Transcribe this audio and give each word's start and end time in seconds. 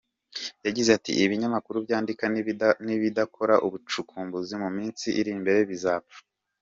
Yagize 0.65 0.89
ati 0.97 1.11
“Ibinyamakuru 1.23 1.77
byandika 1.85 2.23
nibidakora 2.87 3.55
ubucukumbuzi 3.65 4.53
mu 4.63 4.69
minsi 4.77 5.07
iri 5.19 5.31
imbere 5.37 5.59
bizapfa. 5.71 6.17